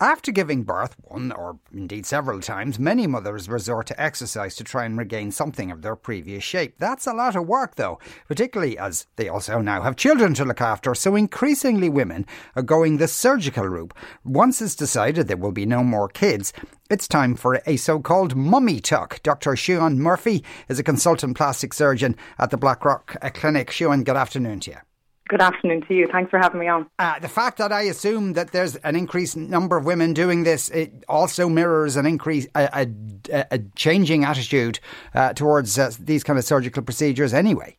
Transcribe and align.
After 0.00 0.30
giving 0.30 0.62
birth 0.62 0.94
one 1.04 1.32
or 1.32 1.58
indeed 1.72 2.04
several 2.04 2.40
times, 2.40 2.78
many 2.78 3.06
mothers 3.06 3.48
resort 3.48 3.86
to 3.86 3.98
exercise 3.98 4.54
to 4.56 4.62
try 4.64 4.84
and 4.84 4.98
regain 4.98 5.32
something 5.32 5.70
of 5.70 5.80
their 5.80 5.96
previous 5.96 6.44
shape. 6.44 6.74
That's 6.76 7.06
a 7.06 7.14
lot 7.14 7.34
of 7.34 7.46
work 7.46 7.76
though, 7.76 7.98
particularly 8.28 8.76
as 8.76 9.06
they 9.16 9.30
also 9.30 9.62
now 9.62 9.80
have 9.80 9.96
children 9.96 10.34
to 10.34 10.44
look 10.44 10.60
after, 10.60 10.94
so 10.94 11.16
increasingly 11.16 11.88
women 11.88 12.26
are 12.54 12.62
going 12.62 12.98
the 12.98 13.08
surgical 13.08 13.66
route. 13.66 13.94
Once 14.22 14.60
it's 14.60 14.74
decided 14.74 15.28
there 15.28 15.38
will 15.38 15.50
be 15.50 15.64
no 15.64 15.82
more 15.82 16.10
kids, 16.10 16.52
it's 16.90 17.08
time 17.08 17.34
for 17.34 17.62
a 17.64 17.78
so-called 17.78 18.36
mummy 18.36 18.80
tuck. 18.80 19.22
Dr. 19.22 19.52
Siún 19.52 19.96
Murphy 19.96 20.44
is 20.68 20.78
a 20.78 20.82
consultant 20.84 21.38
plastic 21.38 21.72
surgeon 21.72 22.16
at 22.38 22.50
the 22.50 22.58
Blackrock 22.58 23.16
uh, 23.22 23.30
Clinic. 23.30 23.70
Siún, 23.70 24.04
good 24.04 24.16
afternoon 24.16 24.60
to 24.60 24.72
you. 24.72 24.85
Good 25.28 25.40
afternoon 25.40 25.82
to 25.88 25.94
you. 25.94 26.06
Thanks 26.06 26.30
for 26.30 26.38
having 26.38 26.60
me 26.60 26.68
on. 26.68 26.88
Uh, 27.00 27.18
the 27.18 27.28
fact 27.28 27.58
that 27.58 27.72
I 27.72 27.82
assume 27.82 28.34
that 28.34 28.52
there's 28.52 28.76
an 28.76 28.94
increased 28.94 29.36
number 29.36 29.76
of 29.76 29.84
women 29.84 30.12
doing 30.12 30.44
this, 30.44 30.68
it 30.68 31.04
also 31.08 31.48
mirrors 31.48 31.96
an 31.96 32.06
increase, 32.06 32.46
a, 32.54 32.86
a, 33.32 33.46
a 33.50 33.58
changing 33.74 34.22
attitude 34.22 34.78
uh, 35.14 35.32
towards 35.32 35.78
uh, 35.78 35.90
these 35.98 36.22
kind 36.22 36.38
of 36.38 36.44
surgical 36.44 36.82
procedures 36.82 37.34
anyway. 37.34 37.76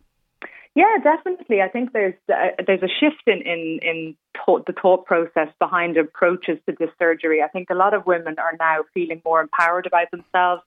Yeah, 0.76 0.98
definitely. 1.02 1.62
I 1.62 1.70
think 1.70 1.94
there's 1.94 2.14
uh, 2.32 2.50
there's 2.68 2.84
a 2.84 2.88
shift 2.88 3.24
in 3.26 3.42
in, 3.42 3.80
in 3.82 4.16
thought, 4.46 4.66
the 4.68 4.74
thought 4.74 5.06
process 5.06 5.48
behind 5.58 5.98
approaches 5.98 6.60
to 6.68 6.76
this 6.78 6.92
surgery. 7.00 7.42
I 7.42 7.48
think 7.48 7.70
a 7.72 7.76
lot 7.76 7.96
of 7.96 8.06
women 8.06 8.36
are 8.38 8.56
now 8.60 8.84
feeling 8.94 9.22
more 9.26 9.42
empowered 9.42 9.88
about 9.88 10.12
themselves. 10.12 10.62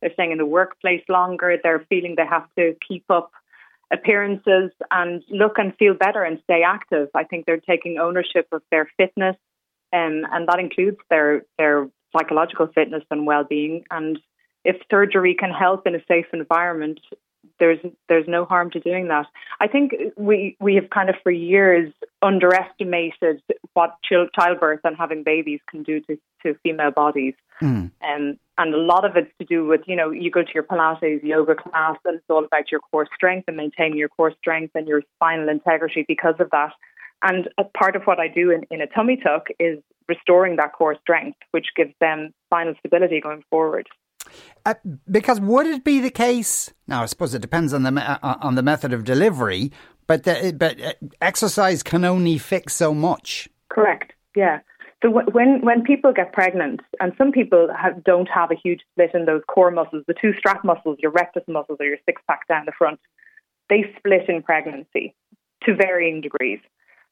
They're 0.00 0.12
staying 0.12 0.32
in 0.32 0.38
the 0.38 0.46
workplace 0.46 1.02
longer. 1.08 1.56
They're 1.60 1.84
feeling 1.88 2.14
they 2.16 2.26
have 2.26 2.46
to 2.56 2.76
keep 2.86 3.04
up 3.10 3.32
appearances 3.92 4.70
and 4.90 5.22
look 5.30 5.58
and 5.58 5.74
feel 5.76 5.94
better 5.94 6.22
and 6.22 6.40
stay 6.44 6.62
active. 6.62 7.08
I 7.14 7.24
think 7.24 7.46
they're 7.46 7.58
taking 7.58 7.98
ownership 7.98 8.48
of 8.52 8.62
their 8.70 8.88
fitness, 8.96 9.36
um, 9.92 10.26
and 10.32 10.48
that 10.48 10.58
includes 10.58 10.98
their 11.10 11.42
their 11.58 11.88
psychological 12.16 12.68
fitness 12.74 13.04
and 13.10 13.26
well 13.26 13.44
being. 13.44 13.84
And 13.90 14.18
if 14.64 14.76
surgery 14.90 15.34
can 15.34 15.50
help 15.50 15.86
in 15.86 15.94
a 15.94 16.04
safe 16.08 16.26
environment, 16.32 17.00
there's 17.58 17.78
there's 18.08 18.26
no 18.28 18.44
harm 18.44 18.70
to 18.72 18.80
doing 18.80 19.08
that. 19.08 19.26
I 19.60 19.68
think 19.68 19.92
we 20.16 20.56
we 20.60 20.74
have 20.74 20.90
kind 20.90 21.08
of 21.08 21.16
for 21.22 21.30
years 21.32 21.92
underestimated 22.22 23.42
what 23.74 23.96
childbirth 24.34 24.80
and 24.84 24.96
having 24.96 25.22
babies 25.22 25.60
can 25.70 25.82
do 25.82 26.00
to, 26.00 26.18
to 26.42 26.54
female 26.62 26.90
bodies. 26.90 27.34
Mm. 27.62 27.90
Um, 28.02 28.38
and 28.58 28.74
a 28.74 28.78
lot 28.78 29.04
of 29.04 29.16
it's 29.16 29.30
to 29.38 29.44
do 29.44 29.66
with, 29.66 29.82
you 29.86 29.96
know, 29.96 30.10
you 30.10 30.30
go 30.30 30.42
to 30.42 30.50
your 30.54 30.62
Pilates 30.62 31.22
yoga 31.22 31.54
class 31.54 31.96
and 32.04 32.16
it's 32.16 32.24
all 32.30 32.44
about 32.44 32.70
your 32.70 32.80
core 32.80 33.06
strength 33.14 33.44
and 33.48 33.56
maintaining 33.56 33.98
your 33.98 34.08
core 34.08 34.32
strength 34.38 34.72
and 34.74 34.88
your 34.88 35.02
spinal 35.16 35.48
integrity 35.48 36.04
because 36.08 36.34
of 36.40 36.50
that. 36.50 36.72
And 37.22 37.48
a 37.58 37.64
part 37.64 37.96
of 37.96 38.02
what 38.04 38.18
I 38.18 38.28
do 38.28 38.50
in, 38.50 38.64
in 38.70 38.80
a 38.80 38.86
tummy 38.86 39.16
tuck 39.16 39.48
is 39.58 39.78
restoring 40.08 40.56
that 40.56 40.72
core 40.72 40.96
strength, 41.00 41.38
which 41.50 41.66
gives 41.76 41.92
them 42.00 42.32
spinal 42.48 42.74
stability 42.78 43.20
going 43.20 43.42
forward. 43.50 43.88
Uh, 44.64 44.74
because 45.10 45.40
would 45.40 45.66
it 45.66 45.84
be 45.84 46.00
the 46.00 46.10
case? 46.10 46.72
Now, 46.86 47.02
I 47.02 47.06
suppose 47.06 47.34
it 47.34 47.42
depends 47.42 47.72
on 47.72 47.82
the 47.82 47.92
uh, 48.00 48.36
on 48.40 48.56
the 48.56 48.62
method 48.62 48.92
of 48.92 49.04
delivery, 49.04 49.70
but 50.06 50.24
the, 50.24 50.54
but 50.56 50.80
uh, 50.80 50.92
exercise 51.20 51.82
can 51.82 52.04
only 52.04 52.38
fix 52.38 52.74
so 52.74 52.92
much. 52.92 53.48
Correct. 53.68 54.12
Yeah. 54.34 54.60
So 55.02 55.10
when 55.10 55.60
when 55.60 55.82
people 55.82 56.12
get 56.12 56.32
pregnant, 56.32 56.80
and 57.00 57.12
some 57.18 57.30
people 57.30 57.68
have, 57.78 58.02
don't 58.02 58.28
have 58.28 58.50
a 58.50 58.56
huge 58.56 58.80
split 58.92 59.10
in 59.14 59.26
those 59.26 59.42
core 59.46 59.70
muscles, 59.70 60.04
the 60.06 60.14
two 60.20 60.32
strap 60.38 60.64
muscles, 60.64 60.98
your 61.00 61.12
rectus 61.12 61.44
muscles 61.46 61.78
or 61.80 61.86
your 61.86 61.98
six 62.06 62.20
pack 62.26 62.48
down 62.48 62.64
the 62.66 62.72
front, 62.72 62.98
they 63.68 63.84
split 63.98 64.28
in 64.28 64.42
pregnancy 64.42 65.14
to 65.64 65.74
varying 65.76 66.20
degrees. 66.20 66.60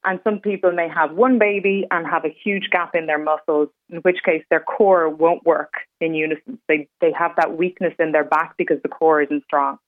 And 0.04 0.20
some 0.22 0.40
people 0.40 0.72
may 0.72 0.88
have 0.88 1.12
one 1.12 1.38
baby 1.38 1.86
and 1.90 2.06
have 2.06 2.24
a 2.24 2.36
huge 2.44 2.68
gap 2.70 2.94
in 2.94 3.06
their 3.06 3.18
muscles, 3.18 3.68
in 3.88 3.98
which 3.98 4.18
case 4.24 4.44
their 4.50 4.60
core 4.60 5.08
won't 5.08 5.44
work 5.46 5.72
in 6.00 6.14
unison. 6.14 6.58
They 6.68 6.88
they 7.00 7.12
have 7.12 7.32
that 7.36 7.56
weakness 7.56 7.94
in 7.98 8.12
their 8.12 8.24
back 8.24 8.56
because 8.58 8.82
the 8.82 8.88
core 8.88 9.22
isn't 9.22 9.44
strong. 9.44 9.78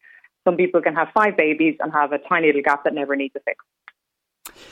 Some 0.45 0.57
people 0.57 0.81
can 0.81 0.95
have 0.95 1.09
five 1.13 1.37
babies 1.37 1.77
and 1.81 1.93
have 1.93 2.13
a 2.13 2.19
tiny 2.19 2.47
little 2.47 2.63
gap 2.63 2.85
that 2.85 2.95
never 2.95 3.17
needs 3.17 3.35
a 3.37 3.41
fix. 3.41 3.65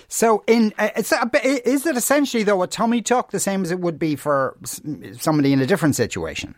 So, 0.09 0.44
in 0.47 0.72
uh, 0.78 0.91
is 0.97 1.87
it 1.87 1.97
essentially 1.97 2.43
though 2.43 2.62
a 2.62 2.66
tummy 2.66 3.03
tuck 3.03 3.31
the 3.31 3.41
same 3.41 3.62
as 3.62 3.71
it 3.71 3.81
would 3.81 3.99
be 3.99 4.16
for 4.16 4.56
somebody 5.19 5.53
in 5.53 5.60
a 5.60 5.66
different 5.66 5.97
situation? 5.97 6.54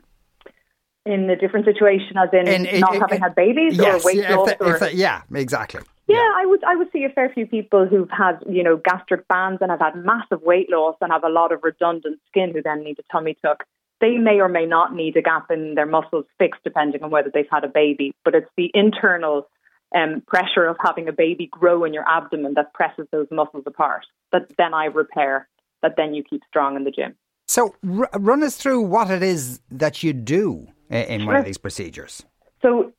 In 1.05 1.31
a 1.31 1.37
different 1.37 1.67
situation, 1.67 2.17
as 2.19 2.29
in, 2.33 2.49
in 2.49 2.81
not 2.81 2.95
in, 2.95 3.01
having 3.01 3.17
in, 3.17 3.23
had 3.23 3.35
babies 3.35 3.77
yes, 3.77 4.05
or 4.05 4.07
weight 4.07 4.17
yeah, 4.17 4.35
loss, 4.35 4.49
the, 4.49 4.65
or... 4.65 4.79
the, 4.79 4.95
yeah, 4.95 5.23
exactly. 5.33 5.81
Yeah, 6.09 6.17
yeah, 6.17 6.29
I 6.37 6.47
would 6.47 6.65
I 6.65 6.77
would 6.77 6.89
see 6.93 7.05
a 7.05 7.09
fair 7.09 7.31
few 7.31 7.47
people 7.47 7.87
who've 7.87 8.11
had 8.11 8.39
you 8.49 8.63
know 8.63 8.77
gastric 8.77 9.27
bands 9.29 9.61
and 9.61 9.71
have 9.71 9.81
had 9.81 9.97
massive 9.97 10.43
weight 10.43 10.71
loss 10.71 10.97
and 11.01 11.11
have 11.13 11.25
a 11.25 11.29
lot 11.29 11.53
of 11.53 11.61
redundant 11.63 12.21
skin 12.29 12.53
who 12.53 12.63
then 12.63 12.85
need 12.85 12.99
a 12.99 13.13
tummy 13.13 13.37
tuck. 13.43 13.65
They 14.01 14.17
may 14.19 14.41
or 14.41 14.49
may 14.49 14.67
not 14.67 14.95
need 14.95 15.17
a 15.17 15.23
gap 15.23 15.51
in 15.51 15.75
their 15.75 15.87
muscles 15.87 16.27
fixed 16.39 16.63
depending 16.63 17.03
on 17.03 17.11
whether 17.11 17.31
they've 17.33 17.49
had 17.51 17.65
a 17.65 17.69
baby, 17.69 18.13
but 18.25 18.35
it's 18.35 18.51
the 18.57 18.71
internal 18.75 19.49
um, 19.95 20.23
pressure 20.27 20.67
of 20.67 20.77
having 20.85 21.09
a 21.09 21.13
baby 21.13 21.49
grow 21.51 21.85
in 21.85 21.95
your 21.95 22.05
abdomen 22.09 22.55
that 22.55 22.75
presses 22.75 23.07
those 23.11 23.27
muscles 23.31 23.65
apart. 23.67 24.05
That 24.33 24.53
then 24.59 24.75
I 24.75 24.87
repair. 24.87 25.49
That 25.83 25.95
then 25.97 26.15
you 26.15 26.23
keep 26.23 26.43
strong 26.49 26.77
in 26.77 26.85
the 26.85 26.91
gym. 26.91 27.15
So 27.49 27.75
r- 27.89 28.11
run 28.15 28.43
us 28.43 28.57
through 28.57 28.83
what 28.83 29.11
it 29.11 29.23
is 29.23 29.61
that 29.71 30.03
you 30.03 30.13
do 30.13 30.69
in, 30.91 31.27
one 31.27 31.37
of 31.37 31.45
these 31.45 31.59
procedures. 31.59 32.25
So 32.63 32.93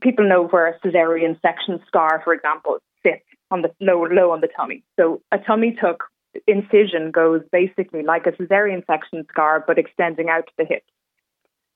people 0.00 0.28
know 0.28 0.46
where 0.48 0.66
a 0.66 0.78
cesarean 0.80 1.40
section 1.42 1.80
scar, 1.86 2.20
for 2.24 2.32
example, 2.32 2.78
sits 3.02 3.24
on 3.50 3.62
the 3.62 3.70
low 3.80 4.04
low 4.04 4.30
on 4.30 4.40
the 4.40 4.48
tummy. 4.56 4.82
So 4.98 5.20
a 5.32 5.38
tummy 5.38 5.76
tuck 5.80 6.04
incision 6.46 7.10
goes 7.10 7.42
basically 7.50 8.02
like 8.02 8.26
a 8.26 8.32
cesarean 8.32 8.84
section 8.86 9.26
scar, 9.30 9.64
but 9.66 9.78
extending 9.78 10.28
out 10.28 10.46
to 10.46 10.52
the 10.58 10.64
hips. 10.64 10.86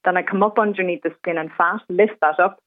Then 0.04 0.16
I 0.16 0.22
come 0.22 0.42
up 0.42 0.58
underneath 0.58 1.02
the 1.02 1.14
skin 1.20 1.38
and 1.38 1.50
fat, 1.56 1.80
lift 1.88 2.20
that 2.20 2.40
up, 2.40 2.58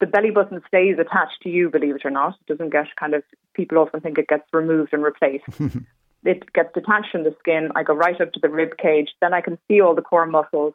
the 0.00 0.06
belly 0.06 0.30
button 0.30 0.62
stays 0.66 0.96
attached 0.98 1.42
to 1.42 1.48
you, 1.48 1.70
believe 1.70 1.96
it 1.96 2.04
or 2.04 2.10
not. 2.10 2.34
It 2.40 2.52
doesn't 2.52 2.70
get 2.70 2.86
kind 2.98 3.14
of, 3.14 3.22
people 3.54 3.78
often 3.78 4.00
think 4.00 4.18
it 4.18 4.28
gets 4.28 4.44
removed 4.52 4.92
and 4.92 5.02
replaced. 5.02 5.44
it 6.24 6.52
gets 6.52 6.72
detached 6.74 7.10
from 7.10 7.24
the 7.24 7.34
skin. 7.40 7.70
I 7.74 7.82
go 7.82 7.94
right 7.94 8.20
up 8.20 8.32
to 8.32 8.40
the 8.40 8.48
rib 8.48 8.76
cage. 8.78 9.10
Then 9.20 9.34
I 9.34 9.40
can 9.40 9.58
see 9.66 9.80
all 9.80 9.94
the 9.94 10.02
core 10.02 10.26
muscles, 10.26 10.74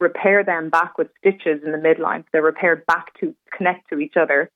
repair 0.00 0.44
them 0.44 0.70
back 0.70 0.98
with 0.98 1.08
stitches 1.18 1.62
in 1.64 1.72
the 1.72 1.78
midline. 1.78 2.24
They're 2.32 2.42
repaired 2.42 2.84
back 2.86 3.18
to 3.20 3.34
connect 3.56 3.88
to 3.90 3.98
each 3.98 4.16
other. 4.16 4.50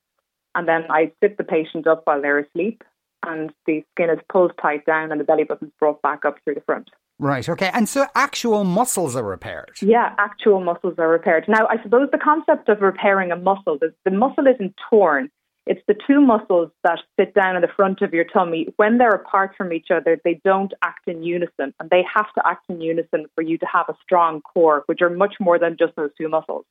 And 0.55 0.67
then 0.67 0.85
I 0.91 1.13
sit 1.23 1.39
the 1.39 1.45
patient 1.45 1.87
up 1.87 2.03
while 2.05 2.21
they're 2.21 2.39
asleep 2.39 2.83
and 3.25 3.53
the 3.67 3.85
skin 3.93 4.11
is 4.11 4.19
pulled 4.31 4.53
tight 4.61 4.87
down 4.87 5.13
and 5.13 5.21
the 5.21 5.25
belly 5.25 5.45
button's 5.45 5.73
brought 5.79 6.03
back 6.03 6.25
up 6.25 6.37
through 6.45 6.55
the 6.55 6.61
front. 6.63 6.91
Right, 7.21 7.49
okay. 7.49 7.71
And 7.75 7.89
so 7.89 8.07
actual 8.15 8.63
muscles 8.63 9.17
are 9.17 9.25
repaired? 9.25 9.73
Yeah, 9.83 10.15
actual 10.19 10.61
muscles 10.61 10.95
are 10.99 11.09
repaired. 11.09 11.47
Now, 11.49 11.67
I 11.69 11.83
suppose 11.83 12.09
the 12.13 12.19
concept 12.19 12.69
of 12.69 12.81
repairing 12.81 13.33
a 13.33 13.37
muscle, 13.37 13.77
the, 13.81 13.93
the 14.05 14.13
muscle 14.13 14.47
isn't 14.47 14.75
torn. 14.89 15.29
It's 15.69 15.83
the 15.87 15.95
two 16.07 16.23
muscles 16.23 16.71
that 16.83 16.99
sit 17.21 17.35
down 17.35 17.55
in 17.55 17.61
the 17.61 17.69
front 17.69 18.01
of 18.01 18.15
your 18.15 18.25
tummy. 18.25 18.69
When 18.77 18.97
they're 18.97 19.11
apart 19.11 19.53
from 19.55 19.71
each 19.71 19.89
other, 19.95 20.19
they 20.25 20.41
don't 20.43 20.73
act 20.83 21.07
in 21.07 21.23
unison. 21.23 21.75
And 21.79 21.91
they 21.91 22.03
have 22.15 22.33
to 22.37 22.43
act 22.47 22.65
in 22.71 22.81
unison 22.81 23.27
for 23.35 23.43
you 23.43 23.59
to 23.59 23.67
have 23.67 23.87
a 23.91 23.97
strong 24.03 24.41
core, 24.41 24.83
which 24.87 25.03
are 25.03 25.11
much 25.11 25.35
more 25.39 25.59
than 25.59 25.77
just 25.79 25.95
those 25.95 26.11
two 26.17 26.29
muscles. 26.29 26.65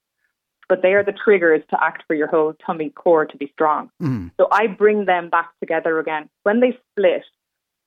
But 0.68 0.82
they 0.82 0.94
are 0.94 1.04
the 1.04 1.14
triggers 1.14 1.62
to 1.70 1.78
act 1.82 2.06
for 2.08 2.16
your 2.16 2.26
whole 2.26 2.56
tummy 2.66 2.90
core 2.90 3.28
to 3.28 3.38
be 3.38 3.52
strong. 3.54 3.92
Mm. 4.02 4.32
So 4.38 4.48
I 4.52 4.66
bring 4.66 5.06
them 5.06 5.30
back 5.30 5.52
together 5.60 6.00
again. 6.00 6.28
When 6.42 6.60
they 6.60 6.76
split, 6.92 7.24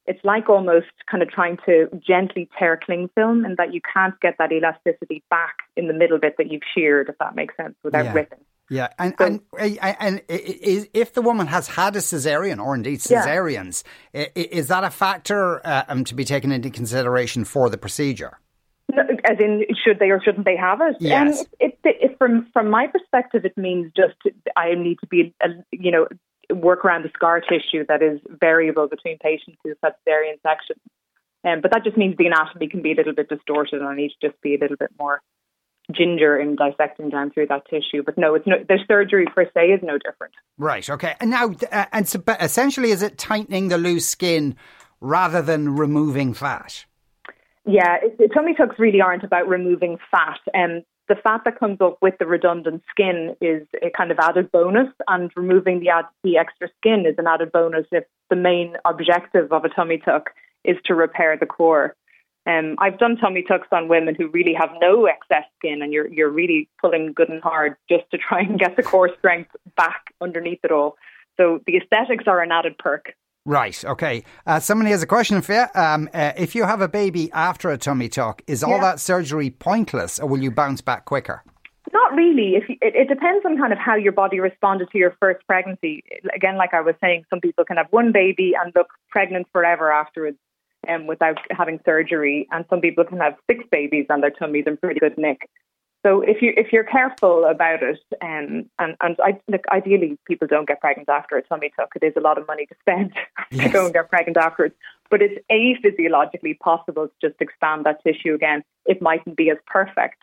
it's 0.06 0.24
like 0.24 0.48
almost 0.48 0.86
kind 1.10 1.24
of 1.24 1.28
trying 1.28 1.58
to 1.66 1.88
gently 2.06 2.48
tear 2.56 2.78
cling 2.82 3.10
film 3.16 3.44
and 3.44 3.56
that 3.56 3.74
you 3.74 3.80
can't 3.92 4.18
get 4.20 4.36
that 4.38 4.52
elasticity 4.52 5.24
back 5.28 5.56
in 5.76 5.88
the 5.88 5.92
middle 5.92 6.18
bit 6.18 6.36
that 6.38 6.50
you've 6.50 6.62
sheared, 6.72 7.08
if 7.08 7.18
that 7.18 7.34
makes 7.34 7.56
sense, 7.56 7.74
without 7.82 8.04
yeah. 8.04 8.12
ripping. 8.12 8.38
Yeah, 8.70 8.88
and, 9.00 9.14
so, 9.18 9.26
and 9.26 9.40
and 9.58 9.78
and 9.98 10.22
if 10.28 11.12
the 11.12 11.22
woman 11.22 11.48
has 11.48 11.66
had 11.66 11.96
a 11.96 11.98
cesarean 11.98 12.64
or 12.64 12.76
indeed 12.76 13.00
cesareans, 13.00 13.82
yeah. 14.12 14.26
is 14.36 14.68
that 14.68 14.84
a 14.84 14.90
factor 14.90 15.66
uh, 15.66 15.82
um, 15.88 16.04
to 16.04 16.14
be 16.14 16.24
taken 16.24 16.52
into 16.52 16.70
consideration 16.70 17.44
for 17.44 17.68
the 17.68 17.76
procedure? 17.76 18.38
As 18.96 19.38
in, 19.40 19.64
should 19.84 19.98
they 19.98 20.10
or 20.10 20.22
shouldn't 20.22 20.44
they 20.44 20.56
have 20.56 20.80
it? 20.80 20.96
Yes. 21.00 21.44
It, 21.58 21.78
it, 21.84 21.96
it, 22.00 22.18
from 22.18 22.48
from 22.52 22.70
my 22.70 22.86
perspective, 22.86 23.44
it 23.44 23.56
means 23.56 23.90
just 23.96 24.14
I 24.56 24.74
need 24.74 24.98
to 25.00 25.06
be, 25.08 25.34
a, 25.42 25.48
you 25.72 25.90
know, 25.90 26.06
work 26.54 26.84
around 26.84 27.04
the 27.04 27.10
scar 27.14 27.40
tissue 27.40 27.84
that 27.88 28.02
is 28.02 28.20
variable 28.40 28.86
between 28.86 29.18
patients 29.18 29.58
who've 29.64 29.76
had 29.82 29.94
cesarean 30.06 30.40
sections. 30.42 30.80
Um, 31.42 31.60
but 31.60 31.72
that 31.72 31.82
just 31.82 31.96
means 31.96 32.16
the 32.16 32.26
anatomy 32.26 32.68
can 32.68 32.82
be 32.82 32.92
a 32.92 32.94
little 32.94 33.14
bit 33.14 33.28
distorted 33.28 33.80
and 33.80 33.88
I 33.88 33.96
need 33.96 34.12
to 34.20 34.28
just 34.28 34.40
be 34.42 34.54
a 34.54 34.58
little 34.58 34.76
bit 34.76 34.90
more 34.98 35.22
ginger 35.92 36.38
in 36.38 36.56
dissecting 36.56 37.10
down 37.10 37.30
through 37.30 37.46
that 37.48 37.64
tissue. 37.68 38.02
But 38.04 38.18
no, 38.18 38.34
it's 38.34 38.46
no, 38.46 38.56
the 38.68 38.78
surgery 38.86 39.26
per 39.26 39.44
se 39.54 39.66
is 39.66 39.80
no 39.82 39.98
different. 39.98 40.34
Right. 40.58 40.88
Okay. 40.88 41.14
And 41.20 41.30
now, 41.30 41.54
uh, 41.70 41.86
and 41.92 42.08
so, 42.08 42.18
but 42.18 42.42
essentially, 42.42 42.90
is 42.90 43.02
it 43.02 43.18
tightening 43.18 43.68
the 43.68 43.78
loose 43.78 44.08
skin 44.08 44.56
rather 45.00 45.42
than 45.42 45.76
removing 45.76 46.34
fat? 46.34 46.84
Yeah, 47.66 47.96
it, 48.02 48.30
tummy 48.34 48.54
tucks 48.54 48.78
really 48.78 49.00
aren't 49.00 49.24
about 49.24 49.48
removing 49.48 49.98
fat. 50.10 50.40
And 50.54 50.78
um, 50.78 50.82
the 51.08 51.16
fat 51.16 51.42
that 51.44 51.58
comes 51.58 51.78
up 51.80 51.98
with 52.00 52.14
the 52.18 52.26
redundant 52.26 52.82
skin 52.90 53.36
is 53.40 53.66
a 53.82 53.90
kind 53.90 54.10
of 54.10 54.18
added 54.18 54.50
bonus, 54.52 54.88
and 55.08 55.30
removing 55.36 55.80
the, 55.80 55.88
ad- 55.90 56.04
the 56.22 56.38
extra 56.38 56.68
skin 56.78 57.04
is 57.06 57.16
an 57.18 57.26
added 57.26 57.52
bonus 57.52 57.86
if 57.90 58.04
the 58.30 58.36
main 58.36 58.74
objective 58.84 59.52
of 59.52 59.64
a 59.64 59.68
tummy 59.68 59.98
tuck 59.98 60.30
is 60.64 60.76
to 60.84 60.94
repair 60.94 61.36
the 61.38 61.46
core. 61.46 61.96
Um, 62.50 62.76
I've 62.78 62.98
done 62.98 63.16
tummy 63.16 63.42
tucks 63.46 63.68
on 63.72 63.88
women 63.88 64.14
who 64.18 64.28
really 64.28 64.54
have 64.54 64.70
no 64.80 65.06
excess 65.06 65.44
skin, 65.58 65.82
and 65.82 65.92
you're 65.92 66.08
you're 66.08 66.30
really 66.30 66.68
pulling 66.80 67.12
good 67.12 67.28
and 67.28 67.42
hard 67.42 67.76
just 67.88 68.04
to 68.12 68.18
try 68.18 68.40
and 68.40 68.58
get 68.58 68.76
the 68.76 68.82
core 68.82 69.10
strength 69.18 69.50
back 69.76 70.02
underneath 70.20 70.60
it 70.64 70.72
all. 70.72 70.96
So 71.36 71.60
the 71.66 71.76
aesthetics 71.76 72.24
are 72.26 72.40
an 72.42 72.50
added 72.52 72.76
perk. 72.78 73.14
Right. 73.46 73.82
Okay. 73.84 74.24
Uh, 74.46 74.60
somebody 74.60 74.90
has 74.90 75.02
a 75.02 75.06
question 75.06 75.40
for 75.40 75.54
you. 75.54 75.64
Um, 75.74 76.10
uh, 76.12 76.32
if 76.36 76.54
you 76.54 76.64
have 76.64 76.82
a 76.82 76.88
baby 76.88 77.30
after 77.32 77.70
a 77.70 77.78
tummy 77.78 78.08
tuck, 78.08 78.42
is 78.46 78.62
all 78.62 78.72
Yeah. 78.76 78.80
that 78.82 79.00
surgery 79.00 79.50
pointless, 79.50 80.18
or 80.18 80.28
will 80.28 80.42
you 80.42 80.50
bounce 80.50 80.82
back 80.82 81.06
quicker? 81.06 81.42
Not 81.92 82.14
really. 82.14 82.56
If 82.56 82.68
you, 82.68 82.76
it, 82.82 82.94
it 82.94 83.08
depends 83.08 83.44
on 83.46 83.56
kind 83.56 83.72
of 83.72 83.78
how 83.78 83.96
your 83.96 84.12
body 84.12 84.38
responded 84.40 84.88
to 84.92 84.98
your 84.98 85.16
first 85.18 85.44
pregnancy. 85.46 86.04
Again, 86.34 86.56
like 86.56 86.74
I 86.74 86.82
was 86.82 86.94
saying, 87.00 87.24
some 87.30 87.40
people 87.40 87.64
can 87.64 87.78
have 87.78 87.86
one 87.90 88.12
baby 88.12 88.52
and 88.60 88.72
look 88.76 88.88
pregnant 89.08 89.46
forever 89.52 89.90
afterwards, 89.90 90.38
um, 90.88 91.06
without 91.06 91.38
having 91.50 91.80
surgery, 91.84 92.48
and 92.50 92.64
some 92.70 92.80
people 92.80 93.04
can 93.04 93.18
have 93.18 93.36
six 93.50 93.64
babies 93.70 94.06
and 94.08 94.22
their 94.22 94.30
tummies 94.30 94.64
in 94.66 94.76
pretty 94.76 95.00
good 95.00 95.18
nick. 95.18 95.48
So 96.02 96.22
if 96.22 96.40
you 96.40 96.54
if 96.56 96.72
you're 96.72 96.84
careful 96.84 97.44
about 97.44 97.82
it, 97.82 98.00
um, 98.22 98.70
and 98.78 98.96
and 99.00 99.16
I, 99.20 99.38
look, 99.48 99.64
ideally 99.70 100.18
people 100.26 100.48
don't 100.48 100.66
get 100.66 100.80
pregnant 100.80 101.10
after 101.10 101.36
a 101.36 101.42
tummy 101.42 101.70
tuck. 101.76 101.90
It 101.94 102.04
is 102.04 102.14
a 102.16 102.20
lot 102.20 102.38
of 102.38 102.46
money 102.46 102.64
to 102.66 102.74
spend 102.80 103.12
to 103.52 103.68
go 103.68 103.84
and 103.84 103.92
get 103.92 104.08
pregnant 104.08 104.38
afterwards. 104.38 104.74
But 105.10 105.20
it's 105.20 105.44
a 105.50 105.74
physiologically 105.82 106.54
possible 106.54 107.08
to 107.08 107.28
just 107.28 107.40
expand 107.40 107.84
that 107.84 108.02
tissue 108.02 108.34
again. 108.34 108.62
It 108.86 109.02
mightn't 109.02 109.36
be 109.36 109.50
as 109.50 109.58
perfect, 109.66 110.22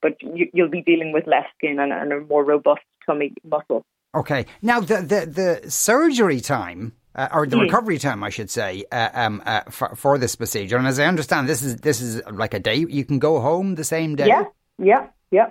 but 0.00 0.20
you, 0.22 0.48
you'll 0.52 0.70
be 0.70 0.82
dealing 0.82 1.12
with 1.12 1.26
less 1.28 1.46
skin 1.56 1.78
and, 1.78 1.92
and 1.92 2.12
a 2.12 2.20
more 2.22 2.44
robust 2.44 2.82
tummy 3.06 3.32
muscle. 3.44 3.84
Okay. 4.16 4.46
Now 4.60 4.80
the 4.80 4.96
the, 4.96 5.60
the 5.62 5.70
surgery 5.70 6.40
time. 6.40 6.94
Uh, 7.14 7.28
or 7.32 7.46
the 7.46 7.56
Hmm. 7.56 7.62
recovery 7.62 7.98
time, 7.98 8.24
I 8.24 8.30
should 8.30 8.50
say, 8.50 8.84
uh, 8.90 9.10
um, 9.12 9.42
uh, 9.44 9.62
for, 9.70 9.94
for 9.94 10.16
this 10.16 10.34
procedure. 10.34 10.78
And 10.78 10.86
as 10.86 10.98
I 10.98 11.04
understand, 11.04 11.46
this 11.46 11.62
is 11.62 11.76
this 11.76 12.00
is 12.00 12.22
like 12.30 12.54
a 12.54 12.58
day 12.58 12.76
you 12.76 13.04
can 13.04 13.18
go 13.18 13.38
home 13.40 13.74
the 13.74 13.84
same 13.84 14.16
day. 14.16 14.28
Yeah, 14.28 14.44
yeah, 14.78 15.08
yeah. 15.30 15.48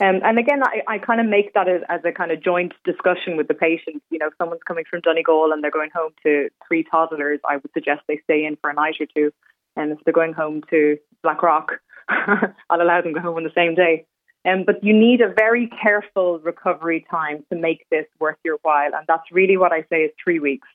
Um, 0.00 0.20
and 0.24 0.38
again, 0.38 0.62
I, 0.62 0.94
I 0.94 0.98
kind 0.98 1.20
of 1.20 1.26
make 1.26 1.52
that 1.54 1.68
as, 1.68 1.82
as 1.88 2.00
a 2.04 2.12
kind 2.12 2.30
of 2.30 2.42
joint 2.42 2.72
discussion 2.84 3.36
with 3.36 3.48
the 3.48 3.54
patient. 3.54 4.02
You 4.10 4.18
know, 4.18 4.28
if 4.28 4.34
someone's 4.38 4.62
coming 4.66 4.84
from 4.88 5.00
Donegal 5.00 5.50
and 5.52 5.62
they're 5.62 5.70
going 5.70 5.90
home 5.94 6.12
to 6.22 6.48
three 6.66 6.84
toddlers, 6.84 7.40
I 7.46 7.56
would 7.56 7.70
suggest 7.74 8.02
they 8.06 8.20
stay 8.24 8.44
in 8.46 8.56
for 8.56 8.70
a 8.70 8.74
night 8.74 8.94
or 9.00 9.06
two. 9.06 9.32
And 9.76 9.92
if 9.92 9.98
they're 10.04 10.14
going 10.14 10.32
home 10.32 10.62
to 10.70 10.96
Blackrock, 11.22 11.80
I'll 12.08 12.80
allow 12.80 13.02
them 13.02 13.12
to 13.12 13.20
go 13.20 13.26
home 13.26 13.36
on 13.36 13.44
the 13.44 13.52
same 13.54 13.74
day. 13.74 14.06
Um, 14.46 14.64
but 14.64 14.82
you 14.82 14.94
need 14.94 15.20
a 15.20 15.28
very 15.28 15.70
careful 15.82 16.38
recovery 16.38 17.06
time 17.10 17.44
to 17.52 17.58
make 17.58 17.86
this 17.90 18.06
worth 18.18 18.38
your 18.44 18.58
while. 18.62 18.94
And 18.94 19.06
that's 19.06 19.30
really 19.30 19.56
what 19.56 19.72
I 19.72 19.84
say 19.90 20.02
is 20.02 20.12
three 20.22 20.38
weeks. 20.38 20.68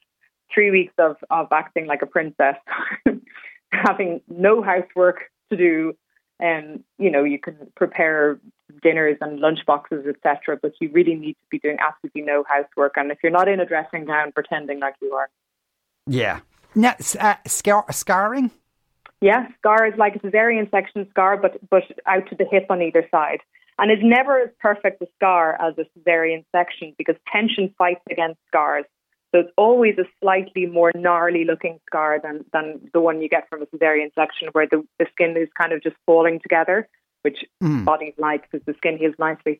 Three 0.54 0.70
weeks 0.70 0.94
of, 1.00 1.18
of 1.32 1.48
acting 1.52 1.88
like 1.88 2.04
a 2.04 2.06
princess, 2.06 2.56
having 3.72 4.22
no 4.30 4.62
housework 4.62 5.32
to 5.50 5.58
do. 5.58 5.96
And, 6.40 6.84
you 7.00 7.10
know, 7.10 7.24
you 7.24 7.40
can 7.40 7.56
prepare 7.76 8.40
dinners 8.84 9.18
and 9.22 9.40
lunch 9.40 9.60
boxes, 9.66 10.06
etc. 10.06 10.60
But 10.62 10.74
you 10.80 10.92
really 10.92 11.16
need 11.16 11.34
to 11.34 11.48
be 11.50 11.58
doing 11.58 11.78
absolutely 11.80 12.22
no 12.22 12.44
housework. 12.48 12.94
And 12.98 13.12
if 13.12 13.18
you're 13.24 13.32
not 13.32 13.48
in 13.48 13.60
a 13.60 13.66
dressing 13.66 14.06
gown, 14.06 14.32
pretending 14.32 14.80
like 14.80 14.96
you 15.02 15.14
are. 15.14 15.30
Yeah. 16.06 16.42
Now, 16.76 16.96
uh, 17.20 17.36
scar- 17.48 17.92
scarring. 17.92 18.52
Yeah, 19.22 19.48
scar 19.58 19.88
is 19.88 19.98
like 19.98 20.16
a 20.18 20.20
cesarean 20.20 20.70
section 20.70 21.08
scar, 21.10 21.38
but 21.38 21.58
but 21.70 21.84
out 22.06 22.28
to 22.30 22.36
the 22.36 22.46
hip 22.46 22.66
on 22.70 22.82
either 22.82 23.08
side, 23.10 23.40
and 23.78 23.92
is 23.92 24.00
never 24.02 24.40
as 24.40 24.50
perfect 24.60 25.02
a 25.02 25.08
scar 25.16 25.58
as 25.62 25.74
a 25.78 25.86
cesarean 25.98 26.46
section 26.56 26.94
because 26.98 27.16
tension 27.32 27.74
fights 27.78 28.02
against 28.10 28.40
scars. 28.48 28.86
So 29.34 29.42
it's 29.42 29.52
always 29.58 29.98
a 29.98 30.06
slightly 30.22 30.66
more 30.66 30.94
gnarly 30.96 31.44
looking 31.44 31.80
scar 31.88 32.20
than 32.24 32.46
than 32.54 32.90
the 32.94 33.02
one 33.02 33.22
you 33.22 33.28
get 33.28 33.50
from 33.50 33.62
a 33.64 33.66
cesarean 33.66 34.14
section, 34.16 34.48
where 34.54 34.68
the 34.70 34.86
the 34.98 35.08
skin 35.12 35.36
is 35.38 35.50
kind 35.60 35.74
of 35.74 35.84
just 35.84 35.98
falling 36.06 36.40
together, 36.42 36.88
which 37.24 37.44
Mm. 37.62 37.84
bodies 37.86 38.14
like 38.18 38.50
because 38.50 38.66
the 38.66 38.74
skin 38.76 38.98
heals 38.98 39.16
nicely. 39.20 39.60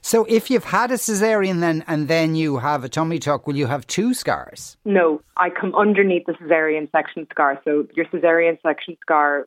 So 0.00 0.24
if 0.28 0.50
you've 0.50 0.64
had 0.64 0.90
a 0.90 0.94
cesarean 0.94 1.60
then 1.60 1.84
and 1.86 2.08
then 2.08 2.34
you 2.34 2.58
have 2.58 2.84
a 2.84 2.88
tummy 2.88 3.18
tuck, 3.18 3.46
will 3.46 3.56
you 3.56 3.66
have 3.66 3.86
two 3.86 4.14
scars? 4.14 4.76
No, 4.84 5.22
I 5.36 5.50
come 5.50 5.74
underneath 5.74 6.26
the 6.26 6.32
cesarean 6.34 6.90
section 6.90 7.26
scar. 7.30 7.60
So 7.64 7.86
your 7.94 8.06
cesarean 8.06 8.58
section 8.62 8.96
scar, 9.00 9.46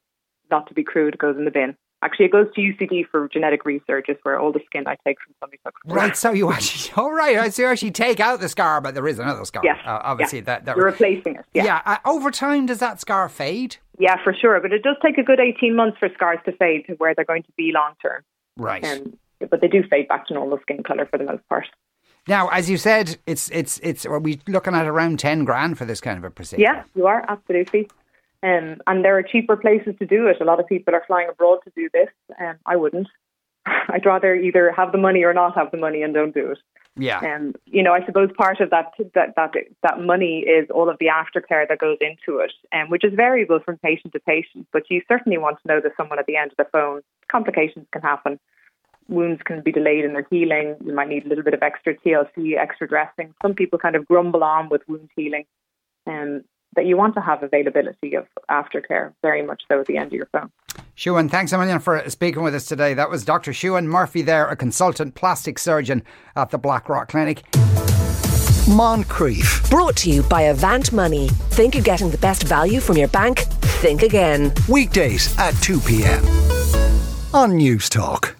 not 0.50 0.68
to 0.68 0.74
be 0.74 0.84
crude, 0.84 1.18
goes 1.18 1.38
in 1.38 1.46
the 1.46 1.52
bin. 1.52 1.75
Actually, 2.06 2.25
it 2.25 2.31
goes 2.34 2.46
to 2.54 2.62
UCD 2.62 3.07
for 3.10 3.28
genetic 3.30 3.66
research. 3.66 4.06
It's 4.10 4.19
where 4.22 4.40
all 4.40 4.52
the 4.52 4.60
skin 4.68 4.88
I 4.88 4.96
take 5.04 5.18
from 5.40 5.50
tucks. 5.63 5.81
Right, 5.86 6.16
so 6.16 6.34
you 6.34 6.52
actually, 6.52 6.94
all 7.02 7.12
right, 7.12 7.52
so 7.52 7.63
you 7.63 7.68
actually 7.68 7.90
take 7.90 8.19
out 8.19 8.40
the 8.40 8.48
scar, 8.48 8.80
but 8.80 8.94
there 8.94 9.07
is 9.07 9.18
another 9.18 9.44
scar. 9.44 9.63
Yes. 9.66 9.80
Uh, 9.84 10.02
obviously, 10.04 10.40
yeah. 10.40 10.46
that, 10.46 10.66
that 10.66 10.78
You're 10.78 10.86
replacing 10.86 11.38
it. 11.38 11.46
Yeah. 11.56 11.63
yeah. 11.63 11.81
uh, 11.84 11.98
over 12.06 12.30
time, 12.30 12.68
does 12.68 12.78
that 12.78 13.02
scar 13.02 13.28
fade? 13.28 13.78
Yeah, 13.98 14.24
for 14.24 14.36
sure. 14.40 14.60
But 14.62 14.72
it 14.72 14.84
does 14.84 14.98
take 15.04 15.18
a 15.18 15.24
good 15.24 15.40
18 15.40 15.75
months 15.75 15.98
for 15.98 16.07
scars 16.13 16.38
to 16.46 16.52
fade 16.52 16.86
to 16.86 16.94
where 16.94 17.16
they're 17.16 17.25
going 17.25 17.42
to 17.42 17.52
be 17.57 17.72
long 17.74 17.94
term. 18.04 18.22
Right. 18.56 18.86
Um, 18.86 19.18
but 19.40 19.62
they 19.62 19.68
do 19.68 19.81
fade 19.90 20.07
back 20.07 20.28
to 20.28 20.36
normal 20.36 20.60
skin 20.62 20.84
colour 20.84 21.07
for 21.07 21.18
the 21.18 21.24
most 21.25 21.48
part. 21.50 21.66
now, 22.28 22.50
as 22.50 22.69
you 22.69 22.78
said, 22.78 23.18
it's 23.25 23.50
it's 23.50 23.80
it's. 23.81 24.06
Are 24.06 24.19
we 24.19 24.40
looking 24.48 24.75
at 24.75 24.86
around 24.86 25.18
ten 25.18 25.44
grand 25.44 25.80
for 25.80 25.86
this 25.86 26.02
kind 26.02 26.19
of 26.19 26.24
a 26.24 26.30
procedure? 26.30 26.62
Yeah, 26.62 26.84
you 26.94 27.07
are, 27.07 27.25
absolutely. 27.28 27.90
Um, 28.45 28.77
and 28.86 29.03
there 29.03 29.18
are 29.18 29.24
cheaper 29.24 29.57
places 29.57 29.95
to 29.97 30.06
do 30.06 30.27
it. 30.27 30.38
A 30.39 30.45
lot 30.45 30.59
of 30.59 30.68
people 30.68 30.94
are 30.94 31.03
flying 31.07 31.30
abroad 31.30 31.59
to 31.63 31.71
do 31.75 31.89
this. 31.92 32.09
Um, 32.39 32.57
I 32.68 32.75
wouldn't. 32.75 33.07
I'd 33.65 34.06
rather 34.06 34.36
either 34.36 34.71
have 34.71 34.92
the 34.92 35.00
money 35.00 35.24
or 35.24 35.33
not 35.33 35.56
have 35.56 35.71
the 35.71 35.77
money 35.77 36.03
and 36.03 36.13
don't 36.13 36.33
do 36.33 36.51
it. 36.51 36.59
Yeah. 36.97 37.19
Um, 37.19 37.56
you 37.65 37.81
know, 37.81 37.94
I 37.94 38.06
suppose 38.06 38.30
part 38.38 38.62
of 38.62 38.69
that 38.69 38.92
that 39.15 39.36
that 39.36 39.51
that 39.81 40.00
money 40.00 40.39
is 40.42 40.69
all 40.69 40.89
of 40.89 40.97
the 41.00 41.07
aftercare 41.07 41.68
that 41.68 41.80
goes 41.80 41.97
into 42.00 42.39
it, 42.39 42.53
um, 42.71 42.89
which 42.89 43.03
is 43.03 43.13
variable 43.15 43.59
from 43.59 43.77
patient 43.80 44.13
to 44.13 44.19
patient. 44.19 44.68
But 44.71 44.83
you 44.89 45.01
certainly 45.07 45.38
want 45.38 45.57
to 45.62 45.68
know 45.68 45.81
that 45.81 45.94
someone 45.97 46.19
at 46.19 46.25
the 46.25 46.38
end 46.38 46.51
of 46.51 46.57
the 46.57 46.69
phone. 46.71 47.01
Complications 47.30 47.88
can 47.92 48.01
happen. 48.01 48.39
Wounds 49.09 49.42
can 49.44 49.62
be 49.62 49.71
delayed 49.71 50.06
in 50.06 50.13
their 50.13 50.27
healing. 50.30 50.75
You 50.86 50.94
might 50.94 51.09
need 51.09 51.25
a 51.25 51.30
little 51.30 51.44
bit 51.44 51.53
of 51.53 51.63
extra 51.63 51.95
TLC, 51.95 52.57
extra 52.57 52.88
dressing. 52.88 53.33
Some 53.42 53.56
people 53.56 53.80
kind 53.80 53.95
of 53.95 54.07
grumble 54.07 54.44
on 54.44 54.69
with 54.69 54.81
wound 54.88 55.09
healing. 55.15 55.45
Um, 56.07 56.44
that 56.75 56.86
you 56.86 56.98
want 56.98 57.16
to 57.16 57.22
have 57.22 57.44
availability 57.44 58.16
of 58.16 58.25
aftercare 58.50 59.13
very 59.22 59.42
much 59.42 59.63
so 59.68 59.80
at 59.80 59.88
the 59.88 59.98
end 59.98 60.07
of 60.07 60.13
your 60.13 60.27
phone. 60.27 60.51
Siún, 60.98 61.30
thanks 61.30 61.51
a 61.51 61.57
million 61.57 61.80
for 61.80 62.01
speaking 62.10 62.44
with 62.44 62.56
us 62.56 62.66
today. 62.66 62.94
That 62.94 63.10
was 63.10 63.25
Dr. 63.25 63.51
Siún 63.51 63.86
Murphy 63.86 64.22
there, 64.22 64.48
a 64.48 64.56
consultant 64.56 65.16
plastic 65.16 65.60
surgeon 65.60 66.04
at 66.36 66.52
the 66.52 66.57
Blackrock 66.57 67.09
Clinic. 67.09 67.44
Moncrieff. 68.68 69.69
Brought 69.69 69.95
to 69.97 70.09
you 70.09 70.23
by 70.23 70.44
Avant 70.44 70.92
Money. 70.92 71.28
Think 71.52 71.76
you're 71.76 71.83
getting 71.83 72.09
the 72.09 72.18
best 72.18 72.44
value 72.44 72.80
from 72.80 72.97
your 72.97 73.09
bank? 73.09 73.40
Think 73.81 74.02
again. 74.02 74.52
Weekdays 74.68 75.38
at 75.38 75.54
2 75.61 75.80
p.m. 75.81 76.26
on 77.33 77.57
News 77.57 77.90
Talk. 77.90 78.34